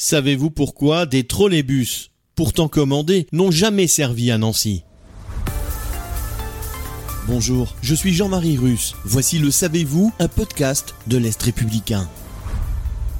Savez-vous 0.00 0.50
pourquoi 0.50 1.06
des 1.06 1.24
trolleybus, 1.24 2.12
pourtant 2.36 2.68
commandés, 2.68 3.26
n'ont 3.32 3.50
jamais 3.50 3.88
servi 3.88 4.30
à 4.30 4.38
Nancy? 4.38 4.84
Bonjour, 7.26 7.74
je 7.82 7.96
suis 7.96 8.14
Jean-Marie 8.14 8.56
Russe. 8.56 8.94
Voici 9.04 9.40
le 9.40 9.50
Savez-vous, 9.50 10.12
un 10.20 10.28
podcast 10.28 10.94
de 11.08 11.16
l'Est 11.16 11.42
républicain. 11.42 12.08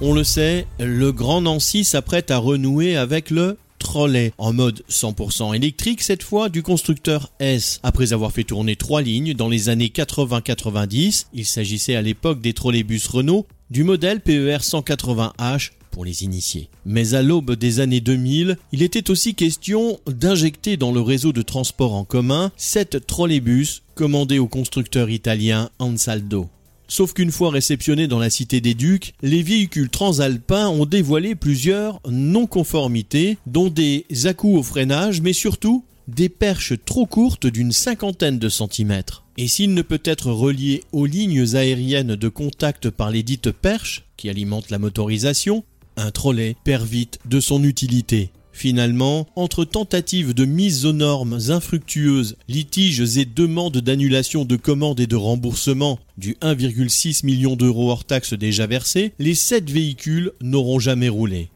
On 0.00 0.14
le 0.14 0.22
sait, 0.22 0.68
le 0.78 1.10
Grand 1.10 1.40
Nancy 1.40 1.82
s'apprête 1.82 2.30
à 2.30 2.38
renouer 2.38 2.96
avec 2.96 3.30
le 3.30 3.58
trolley 3.80 4.32
en 4.38 4.52
mode 4.52 4.84
100% 4.88 5.56
électrique 5.56 6.00
cette 6.00 6.22
fois 6.22 6.48
du 6.48 6.62
constructeur 6.62 7.32
S. 7.40 7.80
Après 7.82 8.12
avoir 8.12 8.30
fait 8.30 8.44
tourner 8.44 8.76
trois 8.76 9.02
lignes 9.02 9.34
dans 9.34 9.48
les 9.48 9.68
années 9.68 9.92
80-90, 9.92 11.26
il 11.34 11.44
s'agissait 11.44 11.96
à 11.96 12.02
l'époque 12.02 12.40
des 12.40 12.52
trolleybus 12.52 13.08
Renault 13.08 13.48
du 13.68 13.82
modèle 13.82 14.20
PER 14.20 14.58
180H 14.58 15.72
les 16.04 16.24
initiés. 16.24 16.68
Mais 16.84 17.14
à 17.14 17.22
l'aube 17.22 17.54
des 17.54 17.80
années 17.80 18.00
2000, 18.00 18.56
il 18.72 18.82
était 18.82 19.10
aussi 19.10 19.34
question 19.34 20.00
d'injecter 20.06 20.76
dans 20.76 20.92
le 20.92 21.00
réseau 21.00 21.32
de 21.32 21.42
transport 21.42 21.94
en 21.94 22.04
commun 22.04 22.52
sept 22.56 23.06
trolleybus 23.06 23.82
commandés 23.94 24.38
au 24.38 24.46
constructeur 24.46 25.10
italien 25.10 25.70
Ansaldo. 25.78 26.48
Sauf 26.90 27.12
qu'une 27.12 27.30
fois 27.30 27.50
réceptionnés 27.50 28.06
dans 28.06 28.18
la 28.18 28.30
cité 28.30 28.62
des 28.62 28.72
Ducs, 28.72 29.12
les 29.20 29.42
véhicules 29.42 29.90
transalpins 29.90 30.68
ont 30.68 30.86
dévoilé 30.86 31.34
plusieurs 31.34 32.00
non-conformités, 32.08 33.36
dont 33.46 33.68
des 33.68 34.06
à 34.24 34.42
au 34.42 34.62
freinage, 34.62 35.20
mais 35.20 35.34
surtout 35.34 35.84
des 36.08 36.30
perches 36.30 36.72
trop 36.86 37.04
courtes 37.04 37.46
d'une 37.46 37.72
cinquantaine 37.72 38.38
de 38.38 38.48
centimètres. 38.48 39.24
Et 39.36 39.46
s'il 39.46 39.74
ne 39.74 39.82
peut 39.82 40.00
être 40.04 40.32
relié 40.32 40.82
aux 40.92 41.04
lignes 41.04 41.54
aériennes 41.54 42.16
de 42.16 42.28
contact 42.28 42.88
par 42.88 43.10
les 43.10 43.22
dites 43.22 43.50
perches, 43.52 44.04
qui 44.16 44.30
alimentent 44.30 44.70
la 44.70 44.78
motorisation, 44.78 45.64
un 45.98 46.10
trolley 46.10 46.56
perd 46.64 46.86
vite 46.86 47.18
de 47.26 47.40
son 47.40 47.64
utilité. 47.64 48.30
Finalement, 48.52 49.28
entre 49.36 49.64
tentatives 49.64 50.34
de 50.34 50.44
mise 50.44 50.84
aux 50.84 50.92
normes 50.92 51.38
infructueuses, 51.48 52.36
litiges 52.48 53.16
et 53.16 53.24
demandes 53.24 53.78
d'annulation 53.78 54.44
de 54.44 54.56
commandes 54.56 54.98
et 54.98 55.06
de 55.06 55.14
remboursement 55.14 56.00
du 56.16 56.34
1,6 56.42 57.24
million 57.24 57.54
d'euros 57.54 57.90
hors 57.90 58.04
taxes 58.04 58.34
déjà 58.34 58.66
versés, 58.66 59.12
les 59.20 59.36
7 59.36 59.70
véhicules 59.70 60.32
n'auront 60.40 60.80
jamais 60.80 61.08
roulé. 61.08 61.50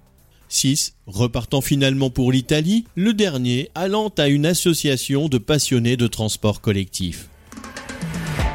6 0.48 0.94
repartant 1.06 1.60
finalement 1.60 2.10
pour 2.10 2.30
l'Italie, 2.30 2.84
le 2.94 3.14
dernier 3.14 3.70
allant 3.74 4.12
à 4.16 4.28
une 4.28 4.46
association 4.46 5.28
de 5.28 5.38
passionnés 5.38 5.96
de 5.96 6.06
transport 6.06 6.60
collectif. 6.60 7.28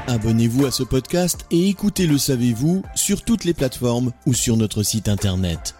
Abonnez-vous 0.09 0.65
à 0.65 0.71
ce 0.71 0.83
podcast 0.83 1.45
et 1.51 1.67
écoutez 1.67 2.07
Le 2.07 2.17
Savez-vous 2.17 2.81
sur 2.95 3.25
toutes 3.25 3.43
les 3.43 3.53
plateformes 3.53 4.13
ou 4.25 4.33
sur 4.33 4.55
notre 4.55 4.81
site 4.81 5.09
internet. 5.09 5.75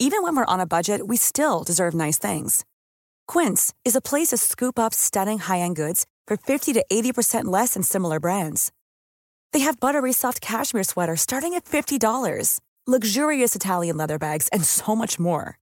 Even 0.00 0.24
when 0.24 0.34
we're 0.34 0.44
on 0.48 0.58
a 0.58 0.66
budget, 0.66 1.06
we 1.06 1.16
still 1.16 1.62
deserve 1.64 1.94
nice 1.94 2.18
things. 2.18 2.64
Quince 3.28 3.72
is 3.84 3.94
a 3.94 4.00
place 4.00 4.30
to 4.30 4.36
scoop 4.36 4.80
up 4.80 4.92
stunning 4.92 5.38
high-end 5.38 5.76
goods 5.76 6.06
for 6.26 6.36
50 6.36 6.72
to 6.72 6.84
80% 6.90 7.44
less 7.44 7.74
than 7.74 7.84
similar 7.84 8.18
brands. 8.18 8.72
They 9.52 9.60
have 9.60 9.78
buttery 9.78 10.12
soft 10.12 10.40
cashmere 10.40 10.82
sweaters 10.82 11.20
starting 11.20 11.54
at 11.54 11.66
$50, 11.66 12.58
luxurious 12.88 13.54
Italian 13.54 13.96
leather 13.96 14.18
bags, 14.18 14.48
and 14.52 14.64
so 14.64 14.96
much 14.96 15.20
more. 15.20 15.61